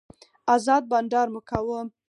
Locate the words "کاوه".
1.49-1.79